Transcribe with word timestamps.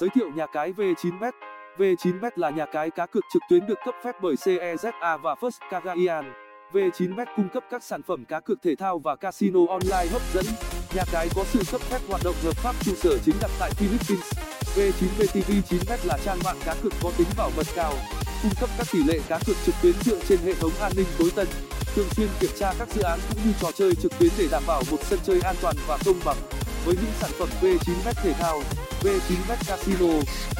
Giới 0.00 0.10
thiệu 0.14 0.30
nhà 0.34 0.46
cái 0.46 0.72
V9bet 0.72 1.32
V9bet 1.78 2.30
là 2.36 2.50
nhà 2.50 2.66
cái 2.72 2.90
cá 2.90 3.06
cược 3.06 3.24
trực 3.32 3.42
tuyến 3.50 3.66
được 3.66 3.78
cấp 3.84 3.94
phép 4.04 4.12
bởi 4.22 4.34
CEZA 4.34 5.18
và 5.18 5.34
First 5.34 5.58
Cagayan. 5.70 6.32
V9bet 6.72 7.26
cung 7.36 7.48
cấp 7.48 7.64
các 7.70 7.82
sản 7.82 8.02
phẩm 8.02 8.24
cá 8.24 8.40
cược 8.40 8.62
thể 8.62 8.76
thao 8.76 8.98
và 8.98 9.16
casino 9.16 9.60
online 9.68 10.06
hấp 10.12 10.22
dẫn. 10.34 10.44
Nhà 10.94 11.02
cái 11.12 11.28
có 11.36 11.44
sự 11.44 11.62
cấp 11.72 11.80
phép 11.80 11.98
hoạt 12.08 12.20
động 12.24 12.34
hợp 12.44 12.56
pháp 12.56 12.74
trụ 12.84 12.94
sở 12.94 13.18
chính 13.24 13.34
đặt 13.40 13.50
tại 13.58 13.70
Philippines. 13.70 14.32
V9BTV9bet 14.76 15.98
là 16.04 16.18
trang 16.24 16.38
mạng 16.44 16.58
cá 16.64 16.74
cược 16.82 16.92
có 17.02 17.10
tính 17.18 17.28
bảo 17.36 17.50
mật 17.56 17.66
cao, 17.74 17.92
cung 18.42 18.52
cấp 18.60 18.70
các 18.78 18.86
tỷ 18.92 18.98
lệ 19.04 19.20
cá 19.28 19.38
cược 19.46 19.56
trực 19.64 19.74
tuyến 19.82 19.94
dựa 20.04 20.18
trên 20.28 20.38
hệ 20.44 20.54
thống 20.54 20.72
an 20.80 20.92
ninh 20.96 21.06
tối 21.18 21.30
tân, 21.36 21.46
thường 21.94 22.08
xuyên 22.10 22.28
kiểm 22.40 22.50
tra 22.58 22.72
các 22.78 22.88
dự 22.88 23.02
án 23.02 23.18
cũng 23.28 23.38
như 23.44 23.52
trò 23.60 23.72
chơi 23.72 23.94
trực 23.94 24.18
tuyến 24.18 24.30
để 24.38 24.48
đảm 24.50 24.62
bảo 24.66 24.82
một 24.90 24.98
sân 25.00 25.18
chơi 25.24 25.40
an 25.40 25.56
toàn 25.62 25.76
và 25.88 25.98
công 26.06 26.20
bằng. 26.24 26.36
Với 26.84 26.94
những 26.94 27.12
sản 27.20 27.30
phẩm 27.38 27.48
V9bet 27.60 28.12
thể 28.22 28.32
thao, 28.32 28.60
V9bet 29.02 29.56
Casino, 29.66 30.12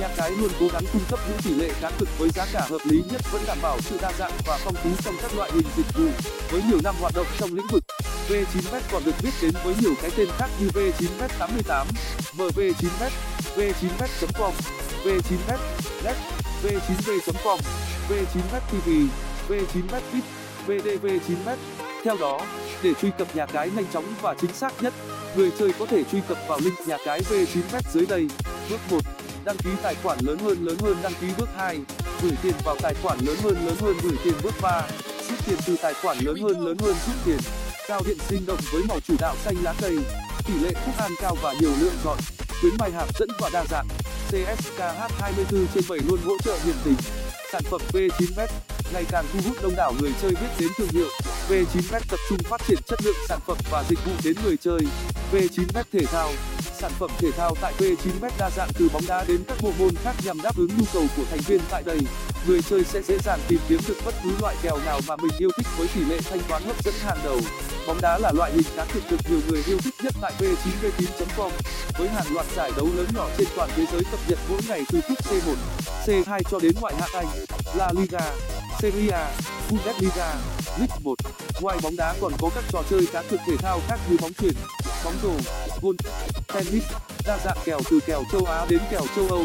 nhà 0.00 0.08
cái 0.16 0.30
luôn 0.30 0.50
cố 0.60 0.66
gắng 0.72 0.82
cung 0.92 1.02
cấp 1.10 1.20
những 1.28 1.38
tỷ 1.44 1.54
lệ 1.54 1.70
cá 1.80 1.90
cược 1.98 2.08
với 2.18 2.30
giá 2.30 2.46
cả 2.52 2.66
hợp 2.70 2.78
lý 2.84 3.02
nhất 3.10 3.20
vẫn 3.32 3.42
đảm 3.46 3.58
bảo 3.62 3.80
sự 3.80 3.98
đa 4.02 4.12
dạng 4.18 4.32
và 4.46 4.58
phong 4.64 4.74
phú 4.74 4.90
trong 5.04 5.14
các 5.22 5.34
loại 5.34 5.50
hình 5.54 5.66
dịch 5.76 5.86
vụ. 5.96 6.08
Với 6.50 6.62
nhiều 6.68 6.78
năm 6.84 6.94
hoạt 7.00 7.12
động 7.14 7.26
trong 7.38 7.54
lĩnh 7.54 7.66
vực, 7.72 7.84
V9bet 8.28 8.80
còn 8.92 9.04
được 9.04 9.14
biết 9.22 9.30
đến 9.42 9.52
với 9.64 9.74
nhiều 9.80 9.94
cái 10.02 10.10
tên 10.16 10.28
khác 10.38 10.48
như 10.60 10.68
V9bet88, 10.68 11.86
MV9bet, 12.36 13.10
V9bet.com, 13.56 14.52
V9bet, 15.04 15.58
Net, 16.04 16.16
V9v.com, 16.62 17.58
V9bet 18.08 18.60
TV, 18.70 18.90
V9bet 19.48 20.20
VDV9bet. 20.66 21.95
Theo 22.06 22.16
đó, 22.20 22.40
để 22.82 22.94
truy 22.94 23.10
cập 23.18 23.36
nhà 23.36 23.46
cái 23.46 23.70
nhanh 23.76 23.84
chóng 23.92 24.04
và 24.22 24.34
chính 24.40 24.52
xác 24.52 24.82
nhất, 24.82 24.92
người 25.36 25.50
chơi 25.58 25.72
có 25.78 25.86
thể 25.86 26.04
truy 26.12 26.18
cập 26.28 26.38
vào 26.48 26.58
link 26.64 26.80
nhà 26.86 26.96
cái 27.04 27.20
V9bet 27.20 27.80
dưới 27.92 28.06
đây. 28.06 28.28
Bước 28.70 28.80
1. 28.90 28.98
Đăng 29.44 29.56
ký 29.56 29.70
tài 29.82 29.94
khoản 30.02 30.18
lớn 30.22 30.38
hơn 30.38 30.66
lớn 30.66 30.76
hơn 30.80 30.96
đăng 31.02 31.12
ký 31.20 31.26
bước 31.38 31.48
2. 31.56 31.78
Gửi 32.22 32.32
tiền 32.42 32.52
vào 32.64 32.76
tài 32.82 32.94
khoản 33.02 33.18
lớn 33.26 33.36
hơn 33.42 33.66
lớn 33.66 33.76
hơn 33.80 33.96
gửi 34.02 34.12
tiền 34.24 34.34
bước 34.42 34.54
3. 34.62 34.82
Rút 35.28 35.38
tiền 35.46 35.58
từ 35.66 35.76
tài 35.82 35.94
khoản 35.94 36.18
lớn 36.18 36.36
hơn 36.42 36.66
lớn 36.66 36.76
hơn 36.78 36.94
rút 37.06 37.16
tiền. 37.24 37.38
Cao 37.88 38.00
điện 38.06 38.18
sinh 38.28 38.46
động 38.46 38.60
với 38.72 38.82
màu 38.88 39.00
chủ 39.00 39.14
đạo 39.20 39.36
xanh 39.44 39.56
lá 39.62 39.74
cây. 39.80 39.98
Tỷ 40.46 40.54
lệ 40.62 40.70
phúc 40.84 40.94
an 40.98 41.12
cao 41.20 41.36
và 41.42 41.54
nhiều 41.60 41.70
lựa 41.80 41.92
chọn. 42.04 42.18
Khuyến 42.60 42.72
mại 42.78 42.90
hấp 42.90 43.18
dẫn 43.18 43.28
và 43.40 43.50
đa 43.52 43.64
dạng. 43.70 43.86
CSKH 44.28 45.20
24 45.20 45.66
trên 45.74 45.84
7 45.88 45.98
luôn 46.08 46.18
hỗ 46.24 46.38
trợ 46.44 46.58
nhiệt 46.66 46.76
tình. 46.84 46.96
Sản 47.52 47.62
phẩm 47.70 47.80
V9bet 47.92 48.75
ngày 48.92 49.04
càng 49.10 49.24
thu 49.32 49.38
hút 49.46 49.56
đông 49.62 49.76
đảo 49.76 49.92
người 50.00 50.12
chơi 50.22 50.30
biết 50.30 50.48
đến 50.58 50.68
thương 50.76 50.88
hiệu. 50.88 51.08
V9bet 51.48 52.00
tập 52.10 52.20
trung 52.28 52.38
phát 52.44 52.60
triển 52.68 52.78
chất 52.86 52.98
lượng 53.04 53.16
sản 53.28 53.38
phẩm 53.46 53.56
và 53.70 53.84
dịch 53.88 53.98
vụ 54.04 54.12
đến 54.24 54.34
người 54.44 54.56
chơi. 54.56 54.80
V9bet 55.32 55.84
thể 55.92 56.06
thao 56.06 56.32
sản 56.80 56.92
phẩm 56.98 57.10
thể 57.18 57.30
thao 57.32 57.54
tại 57.60 57.72
V9bet 57.78 58.30
đa 58.38 58.50
dạng 58.50 58.68
từ 58.78 58.88
bóng 58.92 59.02
đá 59.08 59.24
đến 59.28 59.44
các 59.48 59.58
bộ 59.62 59.72
môn 59.78 59.94
khác 60.04 60.14
nhằm 60.24 60.42
đáp 60.42 60.56
ứng 60.56 60.68
nhu 60.78 60.84
cầu 60.92 61.02
của 61.16 61.22
thành 61.30 61.40
viên 61.46 61.60
tại 61.70 61.82
đây. 61.86 61.98
Người 62.46 62.62
chơi 62.62 62.84
sẽ 62.84 63.02
dễ 63.02 63.18
dàng 63.24 63.40
tìm 63.48 63.60
kiếm 63.68 63.80
được 63.88 63.96
bất 64.04 64.14
cứ 64.24 64.30
loại 64.40 64.56
kèo 64.62 64.78
nào 64.86 65.00
mà 65.08 65.16
mình 65.16 65.32
yêu 65.38 65.50
thích 65.56 65.66
với 65.78 65.88
tỷ 65.94 66.00
lệ 66.00 66.18
thanh 66.30 66.40
toán 66.48 66.62
hấp 66.62 66.84
dẫn 66.84 66.94
hàng 67.00 67.18
đầu. 67.24 67.40
Bóng 67.86 68.00
đá 68.00 68.18
là 68.18 68.32
loại 68.32 68.52
hình 68.52 68.64
cá 68.76 68.84
cược 68.84 69.02
được 69.10 69.16
nhiều 69.30 69.40
người 69.48 69.62
yêu 69.66 69.78
thích 69.84 69.94
nhất 70.02 70.14
tại 70.22 70.32
v9v9.com 70.38 71.50
với 71.98 72.08
hàng 72.08 72.26
loạt 72.34 72.46
giải 72.56 72.70
đấu 72.76 72.88
lớn 72.96 73.06
nhỏ 73.14 73.28
trên 73.38 73.48
toàn 73.56 73.70
thế 73.76 73.84
giới 73.92 74.02
cập 74.10 74.20
nhật 74.28 74.38
mỗi 74.48 74.60
ngày 74.68 74.82
từ 74.92 75.00
cúp 75.08 75.18
C1, 75.18 75.54
C2 76.06 76.40
cho 76.50 76.58
đến 76.58 76.72
ngoại 76.80 76.94
hạng 76.94 77.10
Anh, 77.14 77.26
La 77.74 77.92
Liga, 77.96 78.32
Serie 78.80 79.10
A, 79.10 79.30
Bundesliga, 79.70 80.34
League 80.78 80.98
1. 81.02 81.14
Ngoài 81.62 81.78
bóng 81.82 81.96
đá 81.96 82.14
còn 82.20 82.32
có 82.40 82.50
các 82.54 82.64
trò 82.72 82.82
chơi 82.90 83.06
cá 83.12 83.22
cược 83.22 83.40
thể 83.46 83.56
thao 83.56 83.80
khác 83.88 84.00
như 84.10 84.16
bóng 84.22 84.32
chuyền, 84.32 84.52
bóng 85.04 85.14
rổ, 85.22 85.32
golf, 85.80 85.96
tennis, 86.54 86.84
đa 87.26 87.38
dạng 87.44 87.56
kèo 87.64 87.78
từ 87.90 88.00
kèo 88.06 88.22
châu 88.32 88.44
Á 88.44 88.66
đến 88.70 88.80
kèo 88.90 89.00
châu 89.16 89.26
Âu, 89.28 89.44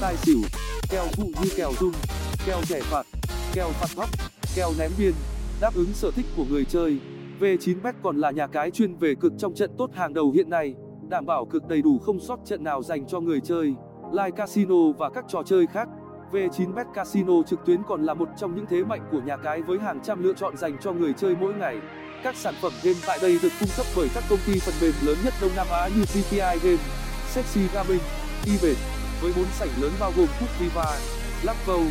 tài 0.00 0.16
xỉu, 0.16 0.38
kèo 0.90 1.04
phụ 1.16 1.24
như 1.42 1.50
kèo 1.56 1.72
rung, 1.80 1.92
kèo 2.46 2.60
thẻ 2.68 2.80
phạt, 2.80 3.06
kèo 3.54 3.68
phạt 3.68 3.96
góc, 3.96 4.08
kèo 4.56 4.70
ném 4.78 4.90
biên, 4.98 5.12
đáp 5.60 5.74
ứng 5.74 5.92
sở 5.92 6.10
thích 6.10 6.26
của 6.36 6.44
người 6.50 6.64
chơi. 6.64 6.98
V9bet 7.40 7.92
còn 8.02 8.16
là 8.16 8.30
nhà 8.30 8.46
cái 8.46 8.70
chuyên 8.70 8.96
về 8.96 9.14
cực 9.20 9.32
trong 9.38 9.54
trận 9.54 9.70
tốt 9.78 9.90
hàng 9.94 10.14
đầu 10.14 10.30
hiện 10.30 10.50
nay, 10.50 10.74
đảm 11.08 11.26
bảo 11.26 11.44
cực 11.44 11.68
đầy 11.68 11.82
đủ 11.82 11.98
không 11.98 12.20
sót 12.20 12.38
trận 12.44 12.64
nào 12.64 12.82
dành 12.82 13.06
cho 13.06 13.20
người 13.20 13.40
chơi, 13.40 13.74
live 14.12 14.30
casino 14.36 14.92
và 14.98 15.10
các 15.10 15.24
trò 15.28 15.42
chơi 15.46 15.66
khác. 15.66 15.88
V9bet 16.32 16.84
Casino 16.94 17.34
trực 17.46 17.66
tuyến 17.66 17.82
còn 17.88 18.04
là 18.04 18.14
một 18.14 18.28
trong 18.36 18.56
những 18.56 18.66
thế 18.70 18.84
mạnh 18.84 19.08
của 19.12 19.20
nhà 19.20 19.36
cái 19.36 19.62
với 19.62 19.78
hàng 19.78 20.00
trăm 20.04 20.22
lựa 20.22 20.32
chọn 20.32 20.56
dành 20.56 20.78
cho 20.80 20.92
người 20.92 21.12
chơi 21.12 21.36
mỗi 21.40 21.54
ngày. 21.54 21.76
Các 22.24 22.36
sản 22.36 22.54
phẩm 22.62 22.72
game 22.82 22.98
tại 23.06 23.18
đây 23.22 23.38
được 23.42 23.52
cung 23.60 23.68
cấp 23.76 23.86
bởi 23.96 24.08
các 24.14 24.24
công 24.30 24.38
ty 24.46 24.58
phần 24.58 24.74
mềm 24.80 24.92
lớn 25.02 25.16
nhất 25.24 25.34
Đông 25.40 25.50
Nam 25.56 25.66
Á 25.70 25.88
như 25.88 26.02
GTI 26.02 26.58
Game, 26.62 26.82
Sexy 27.28 27.60
Gaming, 27.74 28.00
Event, 28.46 28.76
với 29.20 29.32
bốn 29.36 29.46
sảnh 29.58 29.68
lớn 29.80 29.92
bao 30.00 30.12
gồm 30.16 30.26
Cook 30.40 30.50
Viva, 30.60 30.98
Blackbow, 31.42 31.86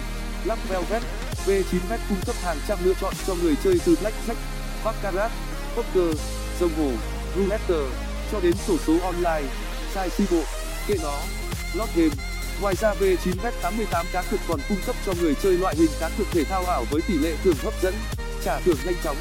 Lap 0.45 0.59
Velvet. 0.69 1.03
V9bet 1.45 1.99
cung 2.09 2.17
cấp 2.25 2.35
hàng 2.43 2.57
trăm 2.67 2.77
lựa 2.83 2.93
chọn 3.01 3.13
cho 3.27 3.35
người 3.43 3.55
chơi 3.63 3.79
từ 3.85 3.95
blackjack, 3.95 4.35
baccarat, 4.85 5.31
poker, 5.75 6.17
rồng 6.59 6.71
hồ, 6.77 6.91
roulette 7.35 7.75
cho 8.31 8.39
đến 8.39 8.53
sổ 8.53 8.77
số 8.77 8.93
online, 9.03 9.43
sai 9.93 10.09
si 10.09 10.23
bộ, 10.31 10.41
kệ 10.87 10.95
nó, 11.03 11.17
Lot 11.73 11.89
game. 11.95 12.38
Ngoài 12.61 12.75
ra 12.75 12.93
V9bet 12.93 13.51
88 13.61 14.05
cá 14.11 14.21
cược 14.21 14.39
còn 14.47 14.59
cung 14.69 14.77
cấp 14.85 14.95
cho 15.05 15.13
người 15.21 15.35
chơi 15.43 15.57
loại 15.57 15.75
hình 15.75 15.89
cá 15.99 16.09
cược 16.17 16.27
thể 16.31 16.43
thao 16.43 16.65
ảo 16.65 16.85
với 16.91 17.01
tỷ 17.07 17.13
lệ 17.13 17.35
thưởng 17.43 17.55
hấp 17.63 17.73
dẫn, 17.81 17.93
trả 18.43 18.59
thưởng 18.59 18.77
nhanh 18.85 18.95
chóng, 19.03 19.17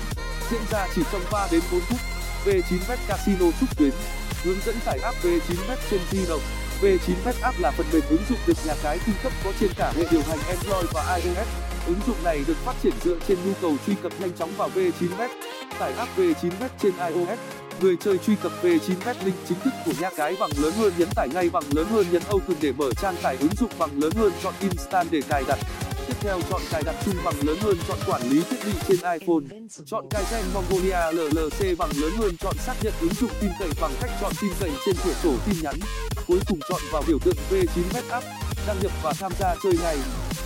diễn 0.50 0.60
ra 0.71 0.87
chỉ 0.94 1.03
trong 1.12 1.22
3 1.32 1.48
đến 1.53 1.60
4 1.72 1.81
phút. 1.81 1.98
V9bet 2.44 2.97
Casino 3.09 3.47
trúc 3.60 3.78
tuyến, 3.78 3.91
hướng 4.44 4.56
dẫn 4.66 4.77
tải 4.84 4.98
app 4.98 5.25
V9bet 5.25 5.77
trên 5.91 6.00
di 6.10 6.27
động. 6.28 6.41
V9bet 6.81 7.32
app 7.43 7.60
là 7.60 7.71
phần 7.71 7.87
mềm 7.93 8.03
ứng 8.09 8.22
dụng 8.28 8.38
được 8.47 8.66
nhà 8.66 8.75
cái 8.82 8.98
cung 9.06 9.15
cấp 9.22 9.32
có 9.44 9.53
trên 9.60 9.71
cả 9.77 9.93
hệ 9.97 10.04
điều 10.10 10.22
hành 10.22 10.38
Android 10.48 10.87
và 10.93 11.16
iOS. 11.16 11.48
Ứng 11.87 12.00
dụng 12.06 12.25
này 12.25 12.44
được 12.47 12.56
phát 12.65 12.75
triển 12.82 12.93
dựa 13.04 13.16
trên 13.28 13.38
nhu 13.44 13.53
cầu 13.60 13.77
truy 13.87 13.94
cập 14.03 14.12
nhanh 14.21 14.32
chóng 14.32 14.50
vào 14.56 14.71
V9bet. 14.75 15.28
Tải 15.78 15.93
app 15.93 16.19
V9bet 16.19 16.69
trên 16.82 16.93
iOS 16.97 17.38
người 17.81 17.97
chơi 17.97 18.19
truy 18.19 18.34
cập 18.43 18.53
về 18.62 18.71
9bet 18.71 19.15
link 19.25 19.37
chính 19.49 19.61
thức 19.65 19.71
của 19.87 19.93
nhà 20.00 20.11
cái 20.16 20.37
bằng 20.41 20.50
lớn 20.62 20.72
hơn 20.78 20.93
nhấn 20.99 21.09
tải 21.15 21.28
ngay 21.28 21.50
bằng 21.50 21.62
lớn 21.75 21.87
hơn 21.91 22.06
nhấn 22.12 22.22
open 22.31 22.56
để 22.61 22.72
mở 22.72 22.91
trang 23.03 23.16
tải 23.22 23.37
ứng 23.41 23.55
dụng 23.61 23.71
bằng 23.78 23.91
lớn 24.03 24.12
hơn 24.16 24.33
chọn 24.43 24.55
instant 24.61 25.09
để 25.11 25.21
cài 25.28 25.44
đặt. 25.49 25.59
Tiếp 26.06 26.15
theo 26.21 26.41
chọn 26.50 26.61
cài 26.71 26.83
đặt 26.83 26.94
chung 27.05 27.15
bằng 27.25 27.34
lớn 27.43 27.56
hơn 27.61 27.77
chọn 27.89 27.99
quản 28.06 28.22
lý 28.31 28.43
thiết 28.50 28.56
bị 28.66 28.72
trên 28.89 28.97
iphone. 29.21 29.59
Chọn 29.87 30.06
cài 30.11 30.25
gen 30.31 30.44
mongolia 30.55 31.12
llc 31.12 31.78
bằng 31.78 31.91
lớn 32.00 32.12
hơn 32.19 32.37
chọn 32.37 32.56
xác 32.66 32.75
nhận 32.83 32.93
ứng 33.00 33.15
dụng 33.21 33.31
tin 33.41 33.50
cậy 33.59 33.69
bằng 33.81 33.93
cách 34.00 34.10
chọn 34.21 34.33
tin 34.41 34.50
cậy 34.60 34.71
trên 34.87 34.95
cửa 35.05 35.15
sổ 35.22 35.34
tin 35.47 35.55
nhắn. 35.62 35.75
Cuối 36.27 36.39
cùng 36.49 36.59
chọn 36.69 36.81
vào 36.93 37.03
biểu 37.06 37.19
tượng 37.19 37.37
v 37.50 37.55
9 37.75 37.84
bet 37.95 38.05
app, 38.10 38.27
đăng 38.66 38.77
nhập 38.83 38.93
và 39.03 39.12
tham 39.12 39.33
gia 39.41 39.55
chơi 39.62 39.72
ngay. 39.83 39.97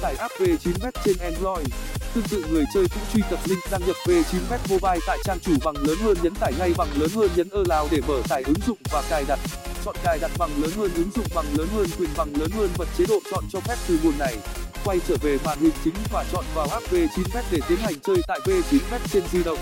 Tải 0.02 0.14
app 0.14 0.32
v 0.40 0.42
9 0.64 0.74
bet 0.82 0.94
trên 1.04 1.16
android 1.18 1.66
tương 2.14 2.24
tự, 2.24 2.44
người 2.50 2.64
chơi 2.74 2.86
cũng 2.94 3.02
truy 3.12 3.22
cập 3.30 3.38
link 3.44 3.60
đăng 3.70 3.86
nhập 3.86 3.96
về 4.06 4.22
9bet 4.22 4.58
mobile 4.68 4.98
tại 5.06 5.18
trang 5.24 5.38
chủ 5.40 5.52
bằng 5.64 5.74
lớn 5.76 5.98
hơn 6.02 6.16
nhấn 6.22 6.34
tải 6.34 6.52
ngay 6.58 6.72
bằng 6.78 6.88
lớn 6.96 7.10
hơn 7.14 7.30
nhấn 7.36 7.48
allow 7.48 7.88
để 7.90 8.00
mở 8.08 8.22
tải 8.28 8.42
ứng 8.42 8.60
dụng 8.66 8.78
và 8.92 9.02
cài 9.10 9.24
đặt. 9.28 9.38
Chọn 9.84 9.96
cài 10.04 10.18
đặt 10.18 10.30
bằng 10.38 10.50
lớn 10.62 10.70
hơn 10.76 10.90
ứng 10.94 11.10
dụng 11.14 11.26
bằng 11.34 11.46
lớn 11.56 11.68
hơn, 11.74 11.86
quyền 11.98 12.10
bằng 12.16 12.32
lớn 12.36 12.50
hơn 12.50 12.70
bật 12.78 12.88
chế 12.98 13.04
độ 13.08 13.18
chọn 13.30 13.44
cho 13.52 13.60
phép 13.60 13.76
từ 13.88 13.98
nguồn 14.02 14.18
này. 14.18 14.36
Quay 14.84 14.98
trở 15.08 15.16
về 15.22 15.38
màn 15.44 15.58
hình 15.60 15.72
chính 15.84 15.94
và 16.12 16.24
chọn 16.32 16.44
vào 16.54 16.66
app 16.66 16.90
v 16.90 16.94
9bet 16.94 17.42
để 17.50 17.58
tiến 17.68 17.78
hành 17.78 17.94
chơi 18.02 18.16
tại 18.28 18.40
v 18.46 18.48
9bet 18.48 18.98
trên 19.12 19.22
di 19.32 19.42
động. 19.42 19.58